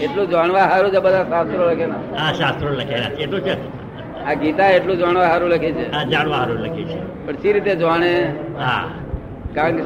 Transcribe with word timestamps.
એટલું 0.00 0.30
જાણવા 0.30 0.60
સારું 0.60 0.92
છે 0.92 0.98
બધા 0.98 1.24
શાસ્ત્રો 1.24 1.70
લખેલા. 1.70 1.94
આ 2.16 2.32
શાસ્ત્રો 2.32 2.70
લખેલા 2.70 3.10
છે. 3.10 3.22
એટલું 3.22 3.40
છે. 3.40 3.54
આ 4.24 4.34
ગીતા 4.34 4.66
એટલું 4.68 4.98
જાણવા 4.98 5.28
સારું 5.28 5.50
લખી 5.50 5.72
છે. 5.72 5.92
આ 5.92 6.02
જાણવા 6.02 6.36
સારું 6.36 6.58
લખી 6.58 6.84
છે. 6.84 7.26
પણ 7.26 7.32
સી 7.32 7.52
રીતે 7.52 7.76
જાણે? 7.76 8.34
હા. 8.58 8.90
કારણ 9.54 9.78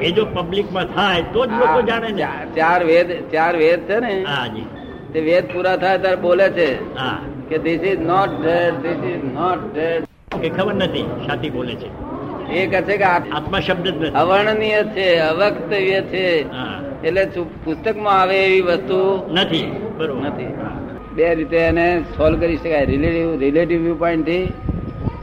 એ 0.00 0.10
જો 0.10 0.24
પબ્લિકમાં 0.24 0.84
થાય 0.84 1.22
તો 1.22 1.46
જ 1.46 1.48
લોકો 1.48 1.82
જાણે 1.82 2.08
ને. 2.08 2.26
ચાર- 2.56 2.84
વેદ 2.84 3.32
ચાર 3.32 3.56
વેદ 3.56 3.80
છે 3.80 4.00
ને 4.00 4.26
તે 5.12 5.20
વેદ 5.20 5.52
પૂરા 5.52 5.76
થાય 5.76 5.98
ત્યારે 5.98 6.16
બોલે 6.16 6.48
છે 6.48 6.98
હા. 6.98 7.18
કે 7.48 7.58
this 7.58 7.80
is 7.80 7.98
not 7.98 8.28
dead 8.28 8.74
this 8.74 9.14
is 9.14 9.24
not 9.24 9.74
dead 9.74 10.04
ખબર 10.56 10.74
નથી 10.74 11.02
સાથી 11.26 11.50
બોલે 11.50 11.74
છે. 11.74 12.08
એ 12.52 12.66
કહે 12.66 12.82
છે 12.82 12.96
કે 12.96 13.04
આત્મા 13.04 13.60
શબ્દ 13.60 13.88
જ 13.88 13.96
નથી. 13.96 14.16
અવર્ણનીય 14.16 14.82
છે 14.82 15.18
અવક્તવ્ય 15.18 16.00
છે. 16.00 16.52
હા. 16.52 16.87
એટલે 17.04 17.24
પુસ્તકમાં 17.64 18.20
આવે 18.20 18.46
એવી 18.46 18.60
વસ્તુ 18.60 19.28
નથી. 19.32 19.82
બરોબર. 19.98 20.26
નથી. 20.26 20.54
બે 21.14 21.34
રીતે 21.34 21.56
એને 21.56 22.02
સોલ્વ 22.02 22.40
કરી 22.40 22.56
શકાય. 22.56 22.84
રિલેટિવ 22.84 23.38
રિલેટિવ 23.38 23.82
વ્યૂ 23.82 23.94
પોઈન્ટથી 23.94 24.52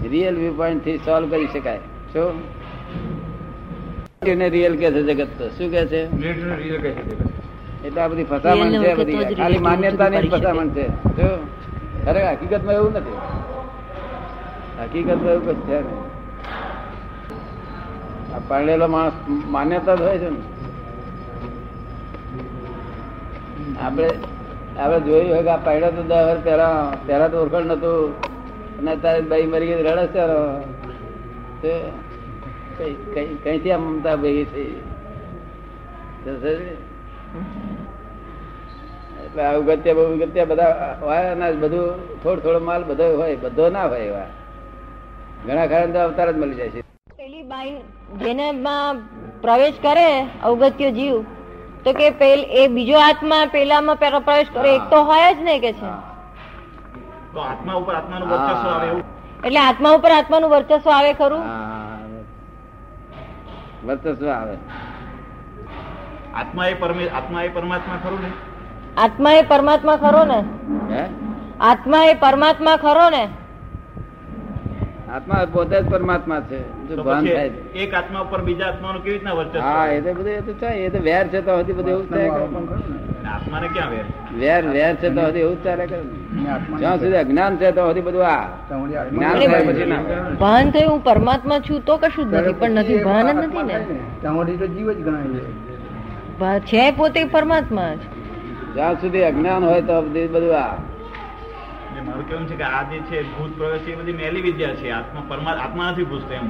રિયલ 0.10 0.36
વ્યૂ 0.36 0.54
પોઈન્ટથી 0.54 0.98
સોલ્વ 0.98 1.30
કરી 1.30 1.48
શકાય. 1.48 1.78
શું? 2.14 2.34
એને 4.28 4.50
રિયલ 4.50 4.76
કે 4.76 4.92
છે 4.92 5.02
જગત 5.04 5.28
તો. 5.38 5.48
શું 5.48 5.72
કે 5.72 5.86
છે? 5.86 6.02
એટલે 7.88 8.02
આ 8.02 8.08
બધી 8.08 8.24
ફસામણ 8.24 8.84
છે 8.84 8.94
બધી 8.94 9.36
ખાલી 9.36 9.58
માન્યતાની 9.58 10.30
ફસામણ 10.30 10.70
છે. 10.70 10.88
જો 10.88 11.30
ખરેખર 12.06 12.32
હકીકતમાં 12.32 12.76
એવું 12.76 12.94
નથી. 12.94 13.18
હકીકતમાં 14.84 15.34
એવું 15.34 15.46
કશું 15.46 15.68
છે 15.68 15.80
નહીં. 15.82 16.04
આ 18.36 18.40
પરણેલો 18.48 18.88
માણસ 18.88 19.14
માન્યતા 19.28 19.96
જ 19.96 20.02
હોય 20.02 20.18
છે 20.18 20.30
ને. 20.30 20.55
આપણે 23.84 24.08
આપણે 24.80 25.00
જોયું 25.00 25.32
હોય 25.32 25.44
કે 25.44 25.50
આ 25.50 25.58
પહેલા 25.58 25.90
તો 25.90 26.04
દસ 26.04 26.24
વર્ષ 26.28 26.44
પહેલા 26.44 26.98
પહેલા 27.08 27.28
તો 27.28 27.38
ઓળખણ 27.42 27.66
નતું 27.66 28.00
અને 28.80 28.92
અત્યારે 28.92 29.22
ભાઈ 29.22 29.46
મરી 29.46 29.68
ગઈ 29.68 29.84
રડે 29.84 30.06
છે 31.62 31.74
કઈ 32.78 32.94
કઈ 33.14 33.30
કઈથી 33.44 33.72
આ 33.72 33.78
મમતા 33.78 34.16
થઈ. 34.16 34.76
એટલે 39.26 39.42
આ 39.44 39.58
ઉગત્ય 39.58 39.94
બહુ 39.94 40.04
ઉગત્ય 40.16 40.46
બધા 40.46 40.98
હોય 41.02 41.26
અને 41.36 41.52
બધું 41.52 41.88
થોડો 42.24 42.40
થોડો 42.42 42.60
માલ 42.60 42.84
બધો 42.84 43.06
હોય, 43.18 43.36
બધો 43.36 43.70
ના 43.70 43.86
હોય 43.88 44.00
એવા. 44.00 44.28
ઘણા 45.48 45.68
ખરા 45.68 45.88
તો 45.94 46.00
અવતાર 46.00 46.32
જ 46.32 46.38
મળી 46.38 46.56
જાય 46.56 46.70
છે. 46.70 46.82
પેલી 47.18 47.44
બાઈ 47.44 47.72
જેને 48.22 48.48
પ્રવેશ 49.42 49.78
કરે, 49.82 50.10
અવગત્ય 50.44 50.92
જીવ. 50.92 51.16
તો 51.86 51.94
કે 51.94 52.12
પેલ 52.12 52.40
એ 52.50 52.68
બીજો 52.68 52.98
આત્મા 53.00 53.46
પેલામાં 53.46 53.98
પેલો 53.98 54.20
પ્રવેશ 54.20 54.50
કરે 54.54 54.76
એક 54.76 54.90
તો 54.90 55.04
હોય 55.04 55.34
જ 55.34 55.40
ને 55.42 55.60
કે 55.60 55.74
છે? 55.74 55.90
આત્મા 57.40 57.74
ઉપર 57.74 57.96
આત્માનું 57.96 58.30
વર્ચસ્વ 58.30 58.68
આવે 58.68 58.88
એવું? 58.88 59.04
એટલે 59.44 59.60
આત્મા 59.60 59.92
ઉપર 59.92 60.12
આત્માનું 60.12 60.50
વર્ચસ્વ 60.50 60.90
આવે 60.90 61.14
ખરું? 61.14 61.44
વર્ચસ્વ 63.86 64.28
આવે. 64.30 64.58
આત્મા 66.36 66.68
એ 66.68 66.76
આત્મા 67.10 67.44
એ 67.44 67.50
પરમાત્મા 67.50 67.98
ખરો 68.04 68.18
ને? 68.18 68.32
આત્મા 68.98 69.34
એ 69.34 69.42
પરમાત્મા 69.42 69.96
ખરો 69.96 70.24
ને? 70.26 70.44
હે? 70.90 71.10
આત્મા 71.60 72.06
એ 72.06 72.14
પરમાત્મા 72.14 72.78
ખરો 72.78 73.10
ને? 73.10 73.30
આત્મા 75.16 75.46
પોતે 75.54 75.76
જ 75.76 75.90
પરમાત્મા 75.90 76.42
છે. 76.50 76.60
જો 76.90 77.04
ભાન 77.04 77.24
થાય 77.26 77.52
એક 77.76 77.94
આત્મા 77.94 78.22
ઉપર 78.22 78.42
બીજા 78.42 78.68
આત્માનું 78.70 79.02
કેવી 79.04 79.16
રીતના 79.16 79.36
વર્ચસ્વ 79.36 79.62
હા 79.62 79.86
એ 79.90 80.00
તો 80.02 80.14
બધું 80.14 80.32
એ 80.32 80.42
તો 80.42 80.54
છે 80.62 80.70
એ 80.86 80.90
તો 80.90 81.00
વેર 81.02 81.24
છે 81.34 81.40
તો 81.42 81.52
હજી 81.60 81.74
બધું 81.74 81.92
એવું 81.92 82.08
થાય 82.10 82.32
આત્માને 83.36 83.68
ક્યાં 83.74 83.92
વેર? 83.92 84.06
વેર 84.40 84.62
વેર 84.70 84.94
છે 84.96 85.10
તો 85.12 85.22
હજી 85.28 85.42
એવું 85.42 85.58
ચાલે 85.64 85.84
કરે. 85.86 86.00
જ્યાં 86.80 86.98
સુધી 87.00 87.18
અજ્ઞાન 87.18 87.54
છે 87.58 87.72
તો 87.74 87.84
હજી 87.90 88.06
બધું 88.08 88.26
આ 88.26 88.44
જ્ઞાન 89.12 89.36
થાય 89.44 89.62
પછી 89.68 89.88
ના. 89.88 90.02
ભાન 90.40 90.66
થયું 90.72 90.92
હું 90.92 91.02
પરમાત્મા 91.04 91.60
છું 91.62 91.80
તો 91.84 91.94
કશું 91.98 92.26
જ 92.30 92.36
નથી 92.36 92.58
પણ 92.60 92.80
નથી 92.80 93.04
ભાન 93.04 93.26
જ 93.28 93.38
નથી 93.38 93.64
ને. 93.64 93.78
તમારી 94.24 94.58
તો 94.58 94.68
જીવ 94.70 94.88
જ 94.90 95.00
ગણાય 95.02 95.30
છે. 95.36 96.64
છે 96.70 96.84
પોતે 96.94 97.22
પરમાત્મા 97.28 97.92
જ. 97.94 98.02
જ્યાં 98.76 98.96
સુધી 99.02 99.24
અજ્ઞાન 99.24 99.64
હોય 99.64 99.82
તો 99.84 99.96
બધી 100.04 100.28
બધું 100.28 100.56
આ. 100.58 100.76
એટલે 101.96 102.08
મારું 102.08 102.28
કેવું 102.30 102.48
છે 102.48 102.56
કે 102.56 102.64
આ 102.64 102.84
જે 102.84 103.00
છે 103.10 103.24
ભૂત 103.24 103.52
પ્રવેશ 103.58 103.88
એ 103.88 103.96
બધી 103.96 104.14
મેલી 104.14 104.42
વિદ્યા 104.42 104.76
છે. 104.76 104.90
આત્મા 104.92 105.24
પરમા 105.28 105.52
આત્મા 105.66 105.92
નથી 105.92 106.04
પૂછતો 106.04 106.34
એમ. 106.34 106.48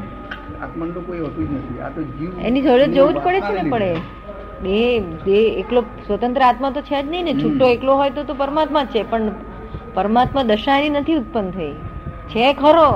આત્માનું 0.63 0.93
તો 0.93 1.01
કોઈ 1.01 1.19
હોતું 1.19 1.49
જ 1.49 1.51
નથી. 1.53 1.79
આ 1.79 1.89
તો 1.89 2.01
જીવ 2.17 2.39
એની 2.39 2.61
જોડે 2.61 2.87
જવું 2.87 3.13
જ 3.13 3.17
પડે 3.17 3.41
છે 3.41 3.53
ને 3.61 3.69
પડે. 3.69 3.91
બે 4.63 4.77
બે 5.25 5.37
એકલો 5.61 5.81
સ્વતંત્ર 6.07 6.41
આત્મા 6.41 6.71
તો 6.71 6.81
છે 6.81 7.01
જ 7.03 7.09
નહીં 7.09 7.25
ને. 7.25 7.33
છૂટો 7.33 7.65
એકલો 7.69 7.97
હોય 8.01 8.09
તો 8.09 8.23
તો 8.23 8.33
પરમાત્મા 8.33 8.83
જ 8.83 8.93
છે 8.95 9.03
પણ 9.09 9.31
પરમાત્મા 9.93 10.43
દશાની 10.43 10.89
નથી 10.89 11.19
ઉત્પન્ન 11.21 11.51
થઈ. 11.51 11.73
છે 12.33 12.53
ખરો. 12.53 12.89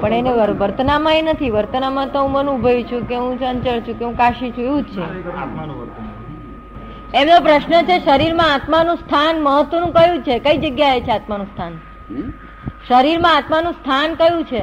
પણ 0.00 0.12
એને 0.20 0.30
વર્તનામાં 0.62 1.14
એ 1.14 1.22
નથી. 1.22 1.50
વર્તનામાં 1.50 2.12
તો 2.12 2.22
હું 2.22 2.32
મન 2.32 2.54
ઉભય 2.54 2.82
છું 2.82 3.06
કે 3.08 3.16
હું 3.16 3.38
ચંચળ 3.40 3.80
છું 3.80 3.98
કે 3.98 4.04
હું 4.04 4.16
કાશી 4.16 4.50
છું 4.50 4.64
એવું 4.64 4.82
જ 4.82 4.96
છે. 4.96 5.02
આત્માનું 5.02 5.76
વર્તન. 5.80 6.09
એમનો 7.14 7.40
પ્રશ્ન 7.40 7.82
છે 7.82 8.04
શરીરમાં 8.04 8.54
આત્માનું 8.54 8.96
સ્થાન 8.96 9.40
મહત્વનું 9.40 9.92
કયું 9.92 10.22
છે? 10.22 10.38
કઈ 10.38 10.56
જગ્યાએ 10.56 11.00
છે 11.00 11.10
આત્માનું 11.10 11.46
સ્થાન? 11.46 11.72
શરીરમાં 12.88 13.36
આત્માનું 13.36 13.72
સ્થાન 13.72 14.14
કયું 14.14 14.44
છે? 14.44 14.62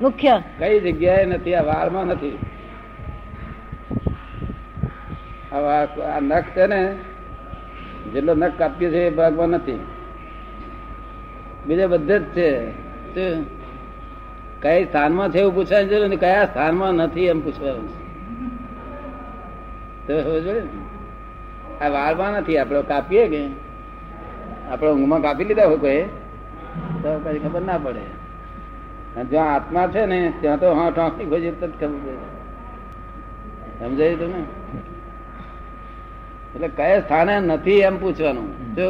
મુખ્ય. 0.00 0.42
કઈ 0.58 0.80
જગ્યાએ 0.80 1.24
નથી 1.24 1.54
આ 1.54 1.62
વાળમાં 1.62 2.04
નથી. 2.04 2.38
આ 5.52 6.20
નખ 6.20 6.42
છે 6.42 6.66
ને 6.66 6.96
જેટલો 8.12 8.34
નખ 8.34 8.52
કાપ્યો 8.58 8.90
છે 8.90 9.06
એ 9.06 9.10
ભાગમાં 9.10 9.48
નથી. 9.48 9.78
બીજે 11.66 11.86
બધે 11.86 12.18
જ 12.18 12.22
છે. 12.22 12.60
કઈ 14.62 14.84
સ્થાનમાં 14.84 15.30
છે 15.30 15.38
એવું 15.38 15.54
પૂછવાનું 15.54 15.88
જરૂર 15.88 16.16
કયા 16.16 16.44
સ્થાનમાં 16.44 16.92
નથી 16.92 17.26
એમ 17.26 17.40
પૂછવાનું. 17.40 17.88
તો 20.06 20.22
સમજ 20.22 20.46
ને? 20.46 20.79
આ 21.80 21.88
વાળમાં 21.88 22.32
નથી 22.40 22.58
આપડે 22.58 22.82
કાપીએ 22.82 23.24
કે? 23.28 23.42
આપડે 24.70 24.88
ઊંઘમાં 24.90 25.22
કાપી 25.22 25.44
લીધા 25.44 25.66
હોય 25.66 25.78
કોઈ? 25.78 26.02
તો 27.02 27.10
કઈ 27.24 27.38
ખબર 27.44 27.62
ના 27.62 27.78
પડે. 27.78 28.02
જ્યાં 29.30 29.52
આત્મા 29.54 29.86
છે 29.88 30.02
ને 30.06 30.18
ત્યાં 30.40 30.60
તો 30.60 30.74
હા 30.74 30.90
ટાંકી 30.90 31.26
ખોજી 31.26 31.52
તો 31.60 31.66
ખબર 31.70 31.98
પડે. 31.98 32.14
સમજાય 33.78 34.16
તમે 34.16 34.40
એટલે 36.54 36.68
કયા 36.78 37.00
સ્થાને 37.00 37.34
નથી 37.40 37.80
એમ 37.82 37.96
પૂછવાનું. 37.98 38.48
જો? 38.76 38.88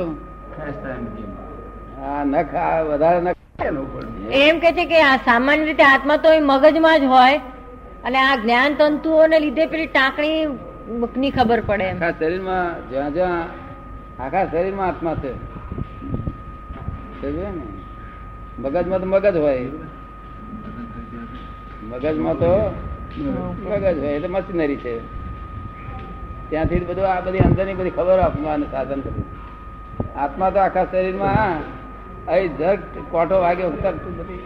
આ 2.07 2.23
નખ 2.25 2.55
આ 2.65 2.81
વધારે 2.83 3.21
નખ. 3.21 3.39
એમ 4.41 4.55
કે 4.61 4.71
છે 4.73 4.85
કે 4.87 4.99
આ 5.03 5.17
સામાન્ય 5.25 5.65
રીતે 5.65 5.85
આત્મા 5.85 6.17
તો 6.17 6.31
મગજમાં 6.43 7.01
જ 7.01 7.13
હોય 7.15 7.39
અને 8.05 8.19
આ 8.19 8.35
જ્ઞાન 8.37 8.73
તંતુઓને 8.75 9.37
લીધે 9.41 9.65
પેલી 9.67 9.87
ટાંકણી 9.87 10.41
ની 10.91 11.31
ખબર 11.31 11.61
પડે 11.61 11.85
આખા 11.85 12.11
શરીરમાં, 12.11 12.91
જ્યાં 12.91 13.13
જ્યાં, 13.15 13.49
આખા 14.21 14.47
શરીરમાં 14.47 14.89
આત્મા 14.89 15.15
છે. 15.15 15.33
મગજમાં 18.59 19.01
તો 19.01 19.07
મગજ 19.07 19.37
હોય. 19.37 19.65
મગજમાં 21.91 22.39
તો 22.39 22.53
મગજ 23.65 23.99
હોય 23.99 24.13
એટલે 24.13 24.29
મશીનરી 24.29 24.77
છે. 24.77 24.95
ત્યાંથી 26.51 26.79
બધું 26.79 27.07
આ 27.07 27.21
બધી 27.21 27.39
અંદરની 27.39 27.75
બધી 27.75 27.91
ખબર 27.91 28.19
આપવાનું 28.19 28.71
સાધન 28.71 29.01
બધું 29.01 29.27
આત્મા 30.17 30.51
તો 30.51 30.59
આખા 30.59 30.85
શરીરમાં 30.85 31.59
અહીં 32.29 32.57
જગ 32.57 32.79
કોઠો 33.11 33.41
વાગ્યો 33.41 33.71
બધી 33.71 34.41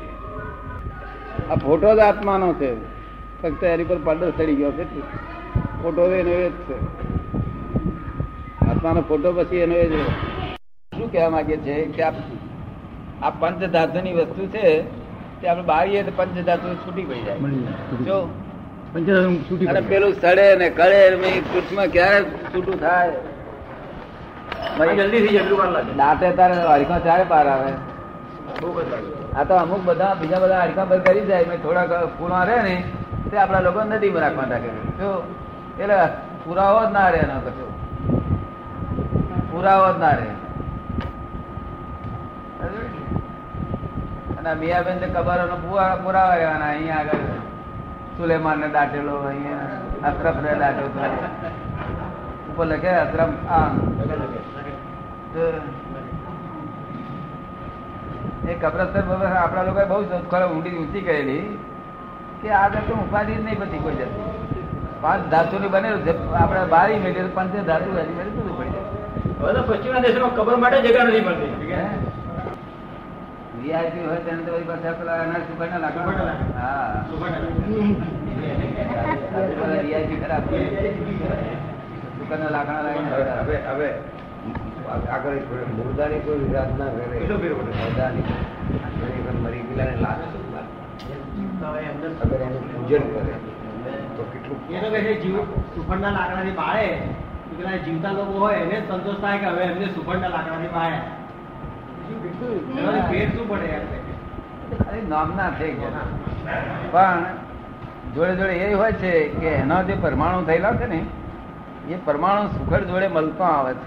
આ 1.50 1.54
ફોટો 1.54 1.94
જ 1.96 1.98
આત્માનો 1.98 2.52
છે. 2.52 2.70
ફક્ત 3.42 3.62
એની 3.64 3.84
પર 3.84 3.98
પડદો 4.04 4.30
ચડી 4.30 4.54
ગયો 4.54 4.72
છે. 4.72 4.84
ફોટો 5.84 6.02
એનો 6.18 6.32
એ 6.38 6.48
જ 6.48 6.56
છે. 6.66 6.76
આત્માનો 8.68 9.00
ફોટો 9.02 9.28
પછી 9.32 9.56
એનો 9.58 9.76
એ 9.76 9.86
જ 9.86 9.94
શું 10.92 11.08
કહેવા 11.12 11.30
માંગે 11.30 11.56
છે 11.58 11.74
કે 11.94 12.02
આ 12.02 12.12
આ 13.22 13.30
પંચ 13.40 13.60
ધાતુની 13.74 14.14
વસ્તુ 14.18 14.42
છે 14.54 14.64
તે 15.40 15.44
આપણે 15.48 15.64
બાળીએ 15.64 16.02
તો 16.04 16.12
પંચ 16.16 16.36
ધાતુ 16.48 16.66
છૂટી 16.84 17.04
પડી 17.04 17.24
જાય. 17.24 17.40
જો 18.06 18.16
પંચધાતુ 18.92 19.30
છૂટી 19.48 19.68
અને 19.68 19.80
પેલું 19.90 20.12
સડે 20.14 20.46
ને 20.56 20.68
કળે 20.70 21.00
ને 21.20 21.86
ક્યારે 21.88 22.26
છૂટું 22.52 22.76
થાય? 22.80 23.12
જલ્દી 24.98 25.20
થઈ 25.24 25.34
જાય 25.38 25.82
દાંતે 25.96 26.26
તારે 26.32 26.54
હરખા 26.62 27.00
ચારે 27.00 27.24
પાર 27.24 27.46
આવે. 27.46 27.72
આ 29.36 29.44
તો 29.44 29.54
અમુક 29.56 29.82
બધા 29.84 30.14
બીજા 30.14 30.40
બધા 30.40 30.62
હરખા 30.64 30.84
બંધ 30.84 31.04
કરી 31.04 31.26
જાય. 31.26 31.58
થોડાક 31.64 31.92
પૂરા 32.18 32.44
રહે 32.44 32.58
ને 32.62 32.74
તે 33.30 33.36
આપણા 33.38 33.64
લોકો 33.66 33.80
નદીમાં 33.84 34.22
રાખવા 34.22 34.48
રાખે 34.52 34.70
જો 35.00 35.08
એટલે 35.80 35.98
પુરાવો 36.44 36.80
જ 36.86 36.90
ના 36.96 37.10
રહે 37.12 37.20
એનો 37.26 37.36
કશો 37.44 37.66
પુરાવો 39.50 39.88
જ 39.94 39.96
ના 40.02 40.14
રહે. 40.18 40.28
અને 44.38 44.48
આ 44.50 44.60
મિયાબેન 44.62 44.96
ને 45.02 45.08
કબરો 45.14 45.44
નો 45.50 45.56
પુરાવા 45.64 46.36
રહેવાના 46.36 46.70
અહીંયા 46.74 47.00
આગળ 47.00 47.24
સુલેમાન 48.16 48.58
ને 48.60 48.68
દાટેલો, 48.76 49.16
અહીંયા 49.28 50.08
અશરફ 50.08 50.38
ને 50.42 50.52
દાટેલો. 50.62 50.88
ઉપર 52.50 52.66
લખે 52.66 52.90
અશરફ 53.04 53.34
આ. 53.50 53.68
એ 58.50 58.54
કબ્રસ્તર 58.62 59.02
બાબત 59.08 59.24
આપણા 59.34 59.66
લોકોએ 59.68 59.86
બહુ 59.90 60.02
શોધખોળ 60.08 60.44
ઊંડી 60.46 60.76
ઊંચી 60.78 61.04
કરેલી 61.08 61.44
કે 62.40 62.48
આગળ 62.62 62.84
તો 62.88 62.94
ઉપાધિ 63.04 63.32
જ 63.36 63.44
નહીં 63.44 63.60
બધી 63.60 63.82
કોઈ 63.84 63.98
જતી 64.00 64.33
પાંચ 65.04 65.22
ધાતુની 65.30 65.70
બનેલું 65.74 66.02
છે. 66.06 66.12
આપડે 66.42 66.60
બારી 66.74 66.98
મેળવી 67.04 67.32
પાંચ 67.34 67.56
ધાતુ 67.70 67.88
હજી 67.98 68.16
મેળવી 68.18 68.36
બધું 68.36 68.56
પડી 68.58 68.82
હવે 69.40 69.52
તો 69.56 69.62
પશ્ચિમના 69.68 70.02
દેશો 70.04 70.28
કબર 70.36 70.56
માટે 70.62 70.78
જગ્યા 70.84 71.06
નથી 71.08 71.24
મળતી. 71.26 71.52
વીઆઈપી 73.58 74.04
હોય 74.06 74.20
તેને 74.26 74.42
તો 74.46 74.52
પેલા 75.00 75.18
એના 75.24 75.42
સુગંધના 75.48 75.80
લાકડા 75.84 76.04
સુગંધના. 76.04 76.38
હા. 76.58 76.88
વીઆઈપી 79.82 80.18
ખરાબ 80.22 80.42
સુગંધના 82.18 82.50
લાકડા 82.56 82.82
લાવીને 82.86 83.10
હવે 83.40 83.56
હવે 83.70 83.88
આગળ 85.14 85.38
મુર્દાની 85.78 86.20
કોઈ 86.26 86.40
વિરાટ 86.44 86.72
ના 86.78 86.90
કરે? 86.96 87.16
મુર્દાની 87.80 88.24
મરી 89.42 89.62
ગયેલા 89.68 89.88
ને 89.90 89.96
લાશ 90.04 90.24
અગર 92.24 92.40
એનું 92.46 92.62
પૂજન 92.74 93.04
કરે. 93.14 93.34
એ 94.44 94.80
તો 94.80 94.88
કહે 94.90 95.00
છે 95.00 95.12
જીવ 95.20 95.36
સુફળના 95.74 96.10
લાકડાથી 96.10 96.50
બાળે 96.50 96.86
પેલા 97.58 97.76
જીવતા 97.76 98.12
લોકો 98.12 98.34
હોય 98.38 98.56
એને 98.56 98.76
સંતોષ 98.88 99.18
થાય 99.20 99.38
કે 99.38 99.46
હવે 99.46 99.62
એમને 99.64 99.86
સુફળના 99.86 100.28
લાકડાથી 100.28 100.72
બાળ્યા 100.74 101.04
એમાંથી 102.78 103.26
શું 103.26 103.46
પડે 103.48 103.68
અરે 104.88 105.00
નામના 105.08 105.50
છે 105.58 105.66
કે. 105.70 105.86
પણ 106.92 107.18
જોડે 108.14 108.32
જોડે 108.36 108.54
એ 108.54 108.72
હોય 108.74 108.92
છે 108.92 109.12
કે 109.40 109.50
એના 109.54 109.82
જે 109.82 109.94
પરમાણુ 109.94 110.44
થયેલા 110.44 110.74
છે 110.74 110.86
ને 110.86 111.00
એ 111.88 111.96
પરમાણુ 112.04 112.42
સુખડ 112.48 112.84
જોડે 112.84 113.08
મળતો 113.08 113.44
આવે 113.44 113.72
છે. 113.74 113.86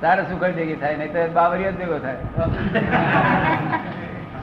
તારે 0.00 0.22
સુખડ 0.22 0.54
ભેગી 0.54 0.76
થાય 0.76 0.96
નહીં 0.96 1.12
તો 1.12 1.20
બાવરિયો 1.32 1.72
જ 1.72 1.74
ભેગો 1.76 1.98
થાય. 1.98 2.20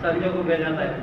સંજોગો 0.01 0.41
ભેગા 0.43 0.71
થાય. 0.71 0.97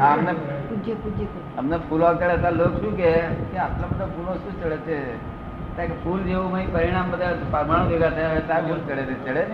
અમને 0.00 0.32
પૂજ્ય 0.32 0.94
પૂજ્ય 0.94 1.24
પૂજ્ય. 1.24 1.58
અમને 1.58 1.76
ફૂલો 1.76 2.14
ચડે 2.14 2.50
લોકો 2.50 2.78
શું 2.78 2.96
કે 2.96 3.20
આટલા 3.56 3.86
બધા 3.86 4.06
ફૂલો 4.06 4.34
શું 4.34 4.62
ચડે 4.62 4.76
છે? 4.76 5.30
કે 5.76 5.94
ફૂલ 6.04 6.22
જેવું 6.22 6.72
પરિણામ 6.72 7.10
બધા 7.10 7.36
પરમાણુ 7.50 7.88
ભેગા 7.88 8.10
થયા 8.10 8.28
હોય 8.28 8.40
ત્યાં 8.40 8.62
ફૂલ 8.62 8.78
ચડે 8.78 9.02
છે. 9.02 9.26
ચડે 9.26 9.44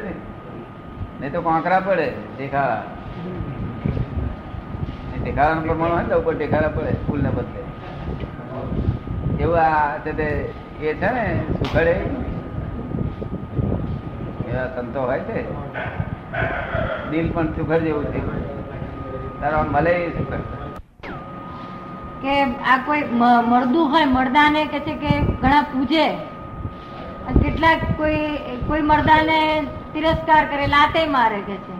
ને? 0.00 0.12
નહીં 1.20 1.32
તો 1.32 1.42
કોંકરા 1.42 1.80
પડે 1.80 2.12
દેખાડા 2.38 2.82
એ 5.26 5.32
પ્રમાણ 5.32 5.90
હોય 5.90 6.02
ને 6.02 6.14
ઉપર 6.14 6.34
દેખાડા 6.34 6.68
પડે 6.68 6.92
ફૂલ 7.06 7.22
ને 7.22 7.30
બદલે. 7.30 7.60
એવું 9.42 9.56
આ 9.60 9.96
તે 9.96 10.10
એ 10.80 10.94
છે 10.94 11.10
ને 11.12 11.44
સુખડે. 11.58 11.94
એવા 14.48 14.66
સંતો 14.76 15.02
હોય 15.02 15.20
છે. 15.20 15.38
દિલ 17.10 17.28
પણ 17.32 17.48
સુગર 17.56 17.80
જેવું 17.82 18.06
છે 18.12 18.20
તારો 19.40 19.60
મળે 19.66 19.94
એ 19.98 20.10
કે 22.22 22.34
આ 22.66 22.76
કોઈ 22.86 23.04
મળદું 23.50 23.90
હોય 23.92 24.08
મરદાને 24.08 24.62
કે 24.72 24.78
છે 24.80 24.94
કે 25.02 25.12
ઘણા 25.40 25.64
પૂજે? 25.72 26.06
કેટલાક 27.42 27.80
કોઈ 27.96 28.22
કોઈ 28.68 28.82
મરદાને 28.82 29.38
તિરસ્કાર 29.92 30.42
કરે 30.52 30.66
લાતે 30.68 31.00
મારે 31.08 31.40
કે 31.42 31.56
છે. 31.66 31.76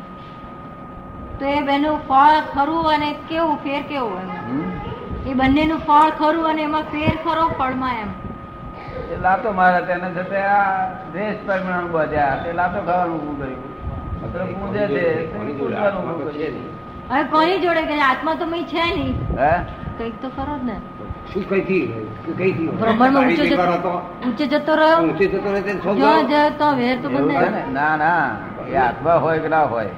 તો 1.38 1.44
એ 1.48 1.60
બેનું 1.62 1.98
ફળ 2.08 2.38
ખરું 2.52 2.86
અને 2.94 3.10
કેવું 3.28 3.58
ફેર 3.58 3.82
કેવું 3.84 4.28
એમ? 4.36 4.62
એ 5.26 5.34
બંનેનું 5.34 5.80
ફળ 5.82 6.10
ખરું 6.20 6.46
અને 6.50 6.62
એમાં 6.62 6.86
ફેર 6.92 7.14
ખરો 7.24 7.44
ફળમાં 7.58 7.96
એમ? 7.96 8.10
લાતો 9.22 9.52
મારે 9.52 9.80
તેને 9.86 10.08
છતાં 10.12 10.48
આ 10.52 10.66
દેશ 11.12 11.40
પરમાણુ 11.46 11.88
બધ્યા 11.94 12.38
તે 12.44 12.50
લાતો 12.52 12.78
ખાવાનું 12.86 13.20
ઊભું 13.20 13.36
કર્યું? 13.40 13.67
હવે 17.08 17.24
કોની 17.26 17.58
જોડે 17.58 17.82
કે 17.82 17.94
આત્મા 18.02 18.34
તો 18.34 18.46
મેં 18.46 18.64
છે 18.66 18.82
નહીં? 18.86 19.14
હે? 19.38 19.52
કંઈક 19.98 20.16
તો 20.20 20.28
ખરો 20.30 20.54
જ 20.56 20.62
ને. 20.62 20.76
શું 21.30 21.42
બ્રહ્માંડમાં 22.76 23.24
ઊંચો 23.24 23.36
ગાડી 23.36 23.48
જતો- 23.48 23.66
લઈ 23.66 24.26
ઊંચે 24.26 24.44
જતો 24.48 24.72
રહ્યો? 24.76 24.98
ઊંચે 25.02 25.24
જતો 25.26 25.48
રહે 25.52 25.60
તેને 25.62 25.80
જો 25.82 25.90
જો 26.26 26.42
તો 26.58 26.68
વેર 26.76 26.96
તો 26.98 27.08
બંને 27.08 27.34
ના 27.72 27.94
ના 27.96 28.26
એ 28.66 28.76
આત્મા 28.78 29.18
હોય 29.18 29.40
કે 29.40 29.48
ના 29.48 29.66
હોય? 29.66 29.90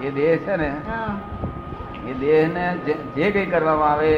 એ 0.00 0.10
દેહ 0.10 0.32
છે 0.38 0.56
ને? 0.56 0.70
એ 2.06 2.14
દેહ 2.14 2.42
ને 2.48 2.64
જે 3.16 3.26
કઈ 3.30 3.46
કરવામાં 3.46 3.92
આવે 3.92 4.12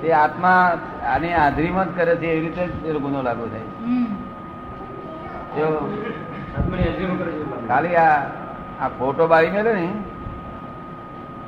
તે 0.00 0.08
આત્મા 0.14 0.60
આની 1.06 1.32
હાજરીમાં 1.32 1.88
જ 1.88 1.96
કરે 1.96 2.14
છે 2.16 2.26
એવી 2.28 2.52
રીતે 2.56 2.98
ગુનો 2.98 3.22
લાગુ 3.22 3.44
થાય. 3.46 3.68
ખાલી 7.68 7.96
આ 7.96 8.22
આ 8.80 8.88
ફોટો 8.88 9.26
બાળી 9.26 9.50
મેળે 9.50 9.72
ને 9.72 9.92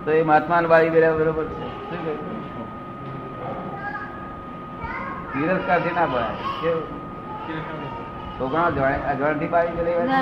તો 0.04 0.10
એ 0.10 0.22
મહાત્મા 0.22 0.60
બાળી 0.60 0.90
મેળ્યા 0.90 1.12
બરોબર 1.12 1.44
છે? 1.44 1.66
તિરસ્કારથી 5.32 5.94
ના 5.94 6.06
ભણાય 6.06 6.62
કેવું? 6.62 6.82
છોકરાઓ 8.38 8.64
અજવાણ- 8.64 9.38
થી 9.38 9.46
બાળી 9.46 9.68
ના 10.06 10.20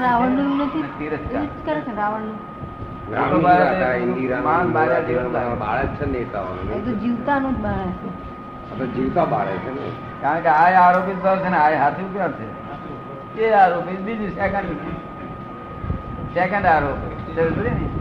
તિરસ્કાર. 0.98 1.42
છે 5.08 5.22
ને 5.22 5.54
બાળક 5.54 5.86
છે. 5.86 5.98
એ 5.98 5.98
તો 5.98 6.06
નેતાઓનું 6.06 7.00
જીવતાનું 7.00 7.54
જ 7.54 7.58
બાળક 7.58 7.88
છે. 7.88 8.94
જીવતા 8.94 9.24
બાળક 9.24 9.48
છે 9.48 9.70
ને. 9.70 9.90
કારણ 10.20 10.40
કે 10.40 10.48
આ 10.48 10.88
આરોપિત 10.88 11.16
ભાવ 11.16 11.38
છે 11.38 11.48
ને 11.48 11.56
આ 11.56 11.84
હાથું 11.84 12.12
ક્યાં 12.12 12.32
છે. 12.32 12.69
એ 13.36 13.52
આરોપી 13.52 13.96
બીજું 13.96 14.30
સેકન્ડ 14.30 14.70
સેકન્ડ 16.34 16.66
આરોપી 16.66 17.70
ને? 17.70 17.99